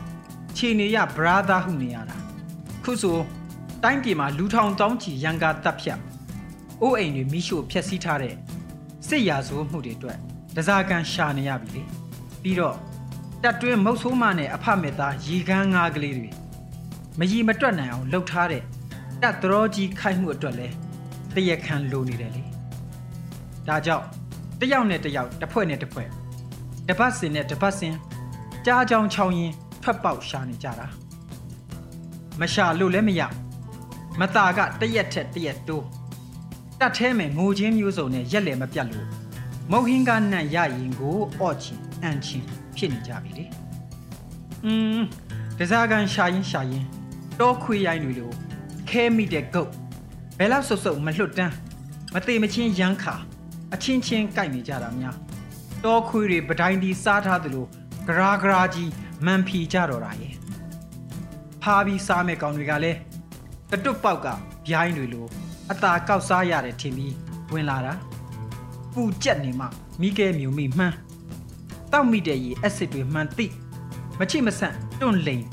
[0.56, 2.16] ခြေနေရ brother ဟုနေရတာ
[2.84, 3.18] ခုဆို
[3.82, 6.00] တိုင်းပြည်မှာလူထောင်တောင်းချီရန်ကာတပ်ဖြတ်
[6.82, 8.34] အိုးအိမ်တွေမိရှို့ဖျက်ဆီးထားတဲ့
[9.08, 10.18] စစ်ရာဇဝမှုတွေအတွက်
[10.56, 11.82] တစားကန်ရှာနေရပြီလေ
[12.42, 12.76] ပြီးတော့
[13.42, 16.28] တက်တွင်းမုတ်ဆိုးမနဲ့အဖမေသားရီကန်းငါးကလေးတွေ
[17.18, 18.62] မကြီးမတွက်နိုင်အောင်လှုပ်ထားတဲ့
[19.22, 20.68] တက်သရောကြီးခိုက်မှုအတွက်လဲ
[21.34, 22.42] တရက်ခံလိုနေတယ်လေ
[23.68, 24.04] ဒါကြောင့်
[24.60, 26.08] တယောက်နဲ့တယောက်တစ်ဖွဲ့နဲ့တစ်ဖွဲ့
[26.88, 27.94] တပတ်စင်နဲ့တပတ်စင်
[28.66, 30.86] ကြားချောင်းချောင်းရင်ထွက်ပေါက်ရှာနေကြတာ
[32.40, 33.20] မရှာလို့လည်းမရ
[34.20, 35.86] မတာကတရက်ထက်တရက်တိုး
[36.80, 39.06] တတ်သေးမယ်ငိုချင်းမျိုးစုံနဲ့ရက်လည်မပြတ်လို့
[39.70, 42.44] မုတ်ဟင်းကနန့်ရရင်ကိုအော့ချင်အန်ချင်
[42.76, 43.44] ဖြစ်နေကြပြီလေ
[44.64, 45.00] อืม
[45.58, 46.84] ဒစားကန်ရှာရင်ရှာရင်
[47.40, 48.30] တော့ခွေရိုင်းတွေလို
[48.88, 49.70] ခဲမိတဲ့ဂုတ်
[50.38, 51.54] ဘယ်လောက်ဆုပ်ဆုပ်မလွတ်တန်း
[52.14, 53.14] မသေးမချင်းရမ်းခါ
[53.74, 55.16] အချင်းချင်းကြိုက်နေကြတာများ
[55.84, 57.64] တောခွေတွေပတိုင်းဒီစားထားသလို
[58.08, 58.90] ဂရာဂရာကြီး
[59.24, 60.34] မန်ဖီကြတော့တာရဲ့
[61.62, 62.98] ဖားပြီးစားမဲ့ကောင်တွေကလည်း
[63.70, 64.26] ကတွတ်ပေါက်က
[64.68, 65.26] ဗျိုင်းတွေလို
[65.70, 67.14] အตาကောက်စားရတယ်ထင်ပြီး
[67.52, 67.92] ဝင်လာတာ
[68.92, 69.66] ပူကြက်နေမှ
[70.00, 70.96] မိခဲမြုံမိမှန်း
[71.92, 73.46] တောက်မိတဲ့ရေအက်ဆစ်တွေမှန်သိ
[74.18, 75.44] မချိမဆန့်တွန့်လိန်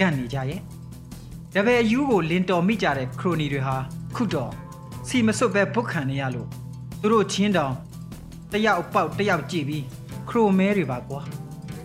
[0.00, 0.60] ကန်နေကြရဲ့
[1.54, 3.76] တပည့်အယူကိုလင်တော်မိကြတဲ့ခရိုနီတွေဟာ
[4.14, 4.52] ခုတော့
[5.08, 6.48] စီမစွတ်ပဲဘုတ်ခံနေရလို့
[7.00, 7.74] သူတို့ချင်းတောင်
[8.54, 9.84] တယောက်ပေါက်တယောက်ကြည့်ပြီး
[10.28, 11.20] ခရိုမဲတွေပါကွာ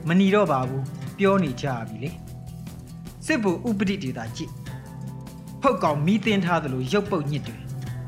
[0.07, 0.83] မหนีတော့ပါဘူး
[1.17, 2.09] ပြောနေကြပြီလေ
[3.25, 4.51] စစ်ဘူဥပဒိတေတာကြည့်
[5.61, 7.57] ဖုတ်ကောင်မီးတင်ထားသလိုရုပ်ပုတ်ညစ်တွေ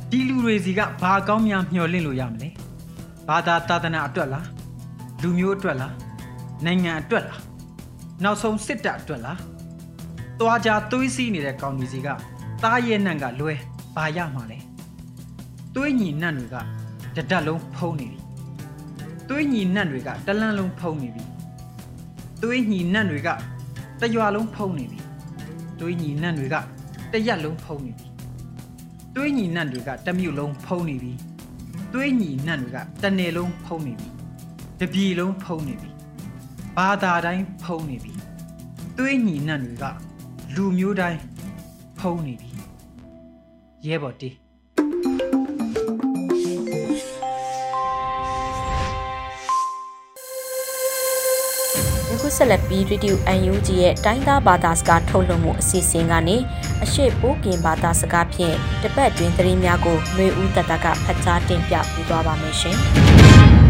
[0.10, 2.50] ဒီလူတွေစီကဘာကောင်းများမျှော်လင့်လို့ရမလဲ
[3.28, 4.47] ဘာသာသာသနာအတွက်လား
[5.21, 5.93] လူမျိုးအတွက်လား
[6.65, 7.41] နိုင်ငံအတွက်လား
[8.24, 9.39] နောက်ဆုံးစစ်တပ်အတွက်လား
[10.39, 12.08] သွားကြသွေးစီးနေတဲ့ကောင်ကြီးစီက
[12.63, 13.54] တားရဲ့နန့်ကလွဲ
[13.95, 14.58] ဘာရမှာလဲ
[15.76, 16.56] သွေးညီနန့်တွေက
[17.15, 18.21] တဒတ်လုံးဖုံးနေပြီ
[19.30, 21.24] သွေးညီနန့်တွေကတလန်းလုံးဖုံးနေပြီ
[22.44, 23.30] သွေးညီနန့်တွေက
[24.02, 25.00] တရွာလုံးဖုံးနေပြီ
[25.80, 26.56] သွေးညီနန့်တွေက
[27.14, 28.08] တရက်လုံးဖုံးနေပြီ
[29.16, 31.14] သွေးညီနန့်တွေကတမြို့လုံးဖုံးနေပြီ
[31.94, 34.10] သွေးညီနန့်တွေကတနယ်လုံးဖုံးနေပြီ
[34.80, 35.92] တပြည်လုံးဖုံးနေပြီ
[36.78, 38.14] ဘာသာတိုင်းဖုံးနေပြီ
[38.98, 39.86] သွေးညီနန့်တွေက
[40.56, 41.20] လူမျိုးတိုင်း
[42.00, 42.50] ဖုံးနေပြီ
[43.86, 44.36] ရဲဘော်တီး
[52.22, 56.38] ခုဆက်လက်ပြီး Radio UNG ရဲ့တိုင်းသားဘာသာစကားထုတ်လွှင့်မှုအစီအစဉ်ကနေ
[56.84, 62.78] အရှိပိုးကင်ဘာသာစကားဖြင့်တပတ်တွင်သတင်းများကိုຫນွေဦးတတကဖတ်ကြားတင်ပြပေးသွားပါမယ်ရှင်။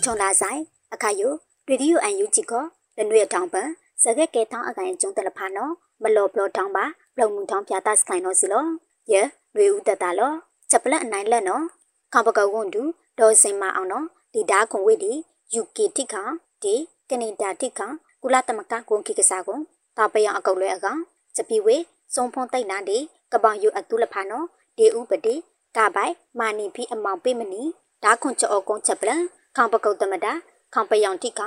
[0.00, 0.60] ဟောချုံလာဆိုင်
[0.94, 1.32] အခါယို
[1.68, 2.64] ရေဒီယိုအန်ယူဂျီကို
[2.96, 3.68] လနွေထောင်ပန်
[4.02, 6.84] စကဲကဲထောင်းအကန်ကျုံတလဖာနော်မလော်ဘလော်ထောင်းပါ
[7.18, 8.64] လုံမှုထောင်းပြတာစကိုင်းနော်စီလော
[9.12, 9.20] ယေ
[9.56, 10.32] ရေဦးတတလော
[10.70, 11.64] ချက်ပလက်အနိုင်လက်နော်
[12.12, 12.82] ခေါပကောက်ဝွန်တူ
[13.18, 15.12] ဒေါ်စင်မအောင်နော်ဒီဒါခွန်ဝိဒီ
[15.60, 16.22] UK တိခါ
[16.62, 16.74] ဒီ
[17.10, 17.86] ကနေဒါတိခါ
[18.22, 19.62] ကုလသမကကွန်ခိကစားကွန်
[19.96, 21.00] တာပယံအကုတ်လွဲအကောင်
[21.34, 21.76] ချက်ပီဝေ
[22.14, 22.98] စုံဖုံတိတ်နာဒီ
[23.32, 25.34] ကပောင်ယူအတူလဖာနော်ဒီဥပတိ
[25.76, 27.62] ကပိုင်မာနီဖီအမောင်ပိမနီ
[28.04, 29.22] ဒါခွန်ချောကုန်းချက်ပလန်
[29.56, 30.32] ခေါပကုတ်တမတာ
[30.74, 31.40] ခေါပယောင်တိက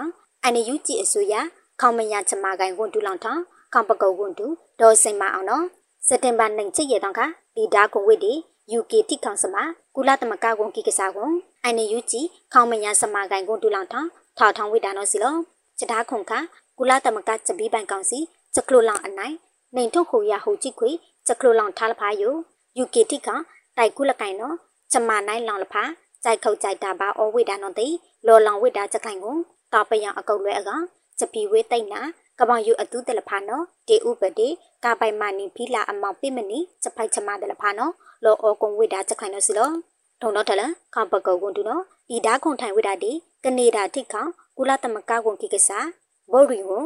[0.44, 1.34] အန်ယူကြည်အစိုးရ
[1.82, 3.42] ခေါမညာချမကိုင်ဝန်တူလောင်ထောင်း
[3.74, 4.46] ခေါပကုတ်ဝန်တူ
[4.80, 5.66] ဒေါ်စင်မအောင်နော်
[6.08, 7.22] စက်တင်ဘာနိုင်ချစ်ရတော့က
[7.56, 8.34] ဒီဒါကွန်ဝိဒီ
[8.78, 9.56] UK တိခေါစမ
[9.96, 15.36] ကုလသမကကွန်ကိကစားကွန်အန်ယူကြည်ခေါမညာစမကိုင်ဝန်တူလောင်ထောင်းထောက်ထောင်းဝိဒါနော်စီလော
[15.80, 16.32] စတာခုန်ခ
[16.78, 18.20] ကုလသမဂ္ဂချက်ပြီးပိုင်ကောင်စီ
[18.54, 19.36] ချက်ခလိုလောင်အနိုင်
[19.76, 20.90] နိုင်ထုတ်ခုရဟိုကြည့်ခွေ
[21.26, 22.34] ချက်ခလိုလောင်ထားလဖာယို
[22.84, 23.30] UK တိက
[23.78, 24.56] တိုက်ကုလကိုင်နော်
[24.92, 25.84] ချမနိုင်လောင်လဖာ
[26.24, 27.88] ကြိုက်ခုတ်ကြိုက်တာပါအဝိဒါနော်တိ
[28.28, 29.36] လော်လောင်ဝိဒါချက်ခိုင်ကို
[29.74, 30.70] တာပယံအကုတ်လွဲအက
[31.20, 32.02] ချက်ပြီးဝေးတိတ်နာ
[32.40, 34.48] ကပောင်ယူအတူးတယ်လဖာနော်တေဥပတိ
[34.84, 39.72] ကာပိုင်မနီဖီလာအမောင်ပိမနီချက်ဖိုက်ချမတယ်လဖာနော်လောအောကုံဝိဒါချက်ခိုင်နော်စီလော
[40.22, 40.62] ထုံတော့ထလ
[40.94, 41.84] ခပကောကွန်တူနော်
[42.16, 43.12] ဤဒါခွန်ထိုင်ဝိဒါဒီ
[43.44, 44.26] ကနေဒါထိခေါ
[44.58, 45.88] ကုလသမဂ္ဂကွန်ကိကစား
[46.32, 46.84] ဘော်ရီကို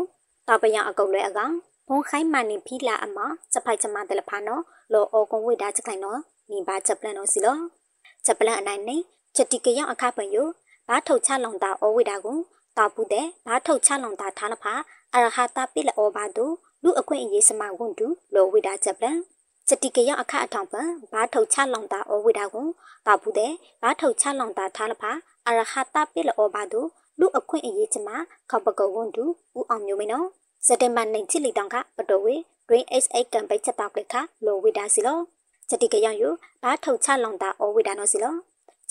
[0.48, 1.54] တာပယံအကုတ်လွဲအကောင်
[1.88, 4.62] ဘုံခိုင်းမနီဖီလာအမောင်ချက်ဖိုက်ချမတယ်လဖာနော်
[4.94, 6.20] လောအောကုံဝိဒါချက်ခိုင်နော်
[6.52, 7.58] နိဘာချက်ပလန်နော်စီလော
[8.26, 8.98] ချက်ပလန်အနိုင်နေ
[9.38, 10.38] ချက်တိကရောက်အခပံယ
[10.88, 12.38] ဘာထုတ်ချလောင်တာအဝိဒါကို
[12.78, 14.74] တာပူတဲ့ဘာထုတ်ချလောင်တာထားလဖာ
[15.14, 16.46] အရဟတာပိလအောဘာဒု
[16.84, 19.18] လူအခွင့်အရေးစမဝန်တူလောဝိဒါချက်ပလန်
[19.68, 22.68] စတိကရအခအထောင်ပံဘာထုတ်ချလောင်တာအဝိဒါကို
[23.06, 25.12] တာပူတဲ့ဘာထုတ်ချလောင်တာထားလဖာ
[25.48, 26.82] အရဟတာပိလအောဘာဒု
[27.20, 28.10] လူအခွင့်အရေးချမ
[28.50, 29.24] ခောက်ပကောဝန်တူ
[29.58, 30.28] ဦးအောင်မျိုးမင်းနော်
[30.66, 32.36] စက်တင်ဘာနိုင်ချစ်လီတောင်ကပတော်ဝေ
[32.68, 35.20] Green SA ကံပိတ်ချက်တောက်ကလခလောဝိဒါစီလော
[35.70, 36.30] စတိကရယူ
[36.64, 38.36] ဘာထုတ်ချလောင်တာအဝိဒါနော်စီလော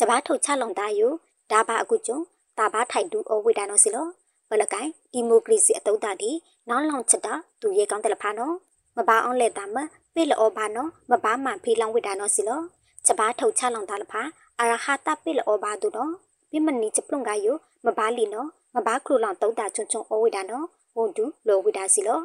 [0.00, 1.06] စဘာထုတ်ချလောင်တာယူ
[1.50, 2.18] ဒါဘာအခုကျုံ
[2.59, 4.06] တာဘာထိုက်တူအဝိဒါနော်စီလော
[4.50, 6.30] ဘလကိုင်ဒီမိုကရေစီအတုံးတာဒီ
[6.68, 8.54] နောင်းလောင်ချက်တာသူရဲကောင်းတယ်လဖာနော်
[8.96, 9.76] မပါအောင်လက်တာမ
[10.14, 12.61] ပိလောဘာနော်မပါမှဖေးလောင်ဝိဒါနော်စီလော
[13.06, 14.22] စဘာထုတ်ချလောင်တာလဖာ
[14.61, 16.12] အရဟတာပိလောဘာတူနော်
[16.50, 17.52] ပြမနီချပလုံကယူ
[17.87, 22.20] မပါလီနော်မပါခလူလောင်တုံးတာချွန်ချွန်အဝိဒါနော်ဝန်တူလောဝိဒါစီလော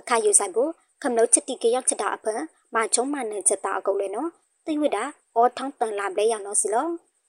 [0.00, 0.70] အခါယူဆိုင်ဖို့
[1.02, 2.40] ခမလို့ချက်တီကရောက်ချက်တာအဖန်
[2.74, 4.28] မချုံမနဲ့ချက်တာအကုတ်လေနော်
[4.66, 5.04] သိဝိတာ
[5.36, 6.86] အောထောင်းတန်လာပလဲရောက်နော်စီလော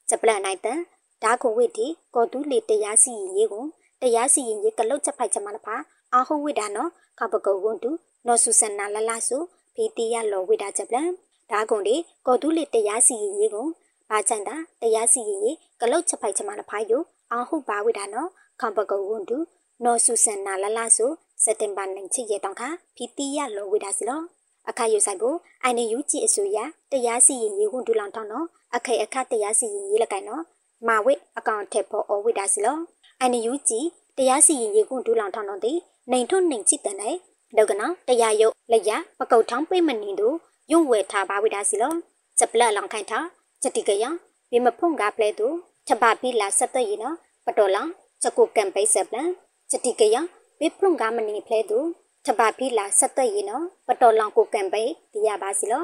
[0.10, 0.80] ချက်ပလန်နိုင်တန်
[1.24, 3.66] ဒါခုဝိတီကောတူးလေတရားစီရင်ရေးကို
[4.02, 5.76] တရားစီရင်ရေးကလုတ်ချက်ဖိုက်ချက်မလဖာ
[6.14, 6.90] အာဟုဝိတာနော်
[7.20, 7.92] ခပကုတ်ဝန်တူ
[8.28, 9.38] နော်ဆူဆန်နာလလဆူ
[9.76, 11.10] ဖီတီရလောဝိတာချက်ပလန်
[11.52, 11.96] ဒါကုန်ဒီ
[12.28, 13.68] ကောတူးလေတရားစီရင်ရေးကို
[14.10, 18.30] ဘာချန်တာတရားစီရင်ရေးကလုတ်ချက်ဖိုက်ချက်မလဖာယိုအာဟုဘာဝိတာနော်
[18.62, 19.38] ခပကုတ်ဝန်တူ
[19.84, 21.06] နော်ဆူဆန်နာလလဆူ
[21.44, 22.62] စက်တင်ဘာနိုင်ချစ်ရတောင်ခ
[22.96, 24.22] ဖီတီရလောဝိတာစီလော
[24.70, 26.58] အခါယူဆိုင်ဖို့အိုင်နေယူကြည့်အစိုးရ
[26.92, 30.44] တရားစီရင်ရေးဝန်တူလောင်ထောင်းနော်အခေအခတရားစီရင်ရေးလကိုင်နော်
[30.88, 32.78] မာဝိအကောင့်ထက်ဖို့အဝိဒါစီလော
[33.20, 35.74] အိုင်နေယူကြည့်တရားစီရင်ရေးဝန်တူလောင်ထောင်းနော်ဒီ
[36.12, 37.18] နိုင်ထွန်းနိုင်ချစ်တဲ့နိုင်
[37.58, 40.36] ဒေါကနာတရားရုပ်လက်ရပကုတ်ထောင်းပိမနေတို့
[40.72, 41.94] ယုံဝဲထားပါဝိဒါစီလော
[42.40, 43.26] စပလက်လောင်ခိုင်ထား
[43.62, 44.06] ချက်တိကရ
[44.52, 45.56] ဘေမဖုန်ကပလဲတို့
[45.88, 47.90] ထပပီလာဆက်တဲ့ရနော်ပတော်လောင်
[48.22, 49.30] ချက်ကိုကံပိဆက်ပလန်
[49.70, 50.16] ချက်တိကရ
[50.60, 51.88] ဘေဖုန်ကမနေဖလဲတို့
[52.28, 54.84] ထပါဖီလာဆက်သွက်ရနော်ပတော်လောင်ကိုကံပိ
[55.14, 55.84] တရားပါစီလော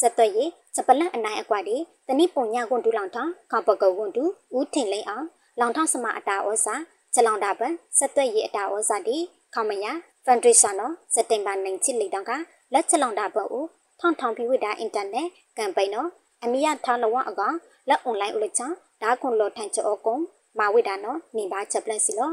[0.00, 0.38] ဆက်သွက်ရ
[0.76, 4.24] စပလန့်အနိုင်အကွာဒီတနိပုံညကွန်တူလောင်ထောင်းခေါပကုတ်ကွန်တူ
[4.56, 5.26] ဦးထင်လိမ့်အောင်
[5.60, 6.74] လောင်ထောင်းစမအတာဩစာ
[7.14, 9.16] ချက်လောင်တာပန်ဆက်သွက်ရအတာဩစာဒီ
[9.54, 9.92] ခေါမယာ
[10.24, 12.32] ဖန်ဒရေးရှနော်စက်တင်ဘာနိုင်ချစ်လိတောင်က
[12.72, 13.66] လက်ချက်လောင်တာပန်ဦး
[14.00, 16.08] ထောင်းထောင်းပြီးဝိတာအင်တာနက်ကမ်ပိန်းနော်
[16.42, 17.56] အမိယထားလဝအကောင်
[17.88, 18.66] လက်အွန်လိုင်းဦးလက်ချာ
[19.02, 20.16] ဒါခွန်လောထိုင်ချောကုံ
[20.58, 22.30] မာဝိတာနော်နေပါချက်ပလက်စီလော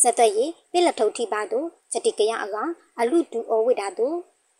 [0.00, 0.38] စက်သွက်ရ
[0.70, 4.16] ပိလက်ထုတ်ထိပါတို့ချက်တိကရအကောင်အလူတူအဝိတာတို့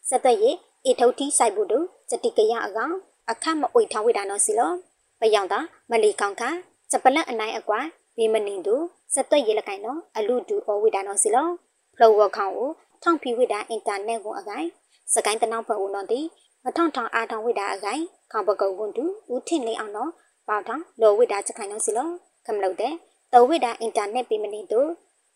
[0.08, 0.44] စက်သွက်ရ
[0.84, 2.94] အေထုတ်တီဆိုင်ဘူးတို့ချက်တိကရအကောင်
[3.30, 4.72] အခမအွေထောင်းဝိတာနော်စီလော
[5.20, 6.42] ပယောင်တာမလီကောင်ခ
[6.90, 7.80] စပလက်အနိုင်အကွာ
[8.16, 8.82] ဘေမနင်းတို့
[9.14, 11.48] စက်သွက်ရလကိုင်နော်အလူတူအဝိတာနော်စီလော
[11.94, 12.70] ဖလောဝခေါင်ကို
[13.02, 14.66] ထောင်ဖီဝိတာအင်တာနက်ကိုအကိုင်
[15.12, 16.20] စကိုင်းတနောက်ဖဝနော်တီ
[16.64, 20.10] မထောင်ထောင်အားထောင်ဝိတာအကိုင်ခေါပကုတ်ဝန်တူဦးထင်လေးအောင်နော်
[20.48, 22.08] ပေါထောင်လောဝိတာချက်ခိုင်နော်စီလော
[22.46, 22.92] ကမလို့တဲ့
[23.32, 24.88] တော်ဝိတာအင်တာနက်ပေးမနေတို့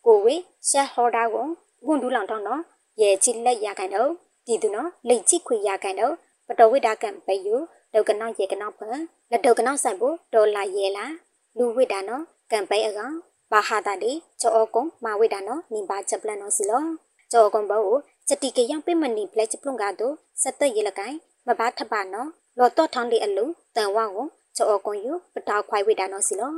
[0.05, 0.35] ကိုဝေ
[0.69, 1.47] ရှက်ဟော်ဒါကို
[1.85, 2.61] ဝန်တူလောင်ထောင်းနော်
[3.01, 4.09] ရဲချီလက်ရခိုင်တော့
[4.45, 6.13] ဒီသူနော်လိတ်ချိခွေရခိုင်တော့
[6.47, 7.55] ပတော်ဝိတာကံပဲယူ
[7.93, 8.97] ဒေါကနောက်ရေကနောက်ဖန်
[9.31, 11.13] လက်ဒေါကနောက်ဆိုင်ဖို့ဒေါ်လာရဲလား
[11.57, 13.15] လူဝိတာနော်ကံပဲအကောင်
[13.51, 16.83] ဘာဟာတာဒီချောကုံမာဝိတာနော်နိဘာချက်ပလန်နော်စီလော
[17.31, 17.81] ချောကုံဘော
[18.27, 21.15] စတိကယံပိမနီပလက်ချပလုံကတော့စက်သက်ရလကိုင်
[21.47, 26.51] မဘာထပါနော်လော်တော့ထောင်းလေးအလူတန်ဝါကိုချောကုံယူပတောက်ခွိုင်ဝိတာနော်စီလော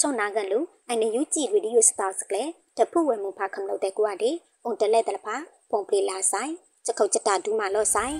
[0.00, 2.42] ချုံနာကန်လူအိုင်နေယူကြည့်ရီဒီယိုစတာစကလေ
[2.76, 4.30] တဖူဝဲမှုဖာခမလို့တဲ့ကွာဒီ
[4.64, 5.36] အွန်တလဲတလဖာ
[5.70, 6.52] ပုံပလီလာဆိုင်
[6.84, 8.16] ချက်ခုတ်ချက်တာဒူးမာလော့ဆိုင်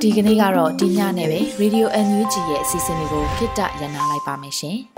[0.00, 4.78] ဒီကနေ့ကတော့ဒီညနဲ့ပဲ Radio NUG ရဲ့အစီအစဉ်လေးကိုခਿੱတရနာလိုက်ပါမယ်ရှင်။